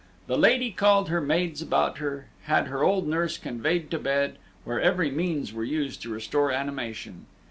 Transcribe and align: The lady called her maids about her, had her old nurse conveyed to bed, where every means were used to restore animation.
The 0.25 0.35
lady 0.35 0.71
called 0.71 1.09
her 1.09 1.21
maids 1.21 1.61
about 1.61 1.99
her, 1.99 2.25
had 2.45 2.65
her 2.69 2.83
old 2.83 3.07
nurse 3.07 3.37
conveyed 3.37 3.91
to 3.91 3.99
bed, 3.99 4.37
where 4.63 4.81
every 4.81 5.11
means 5.11 5.53
were 5.53 5.63
used 5.63 6.01
to 6.01 6.09
restore 6.09 6.51
animation. 6.51 7.27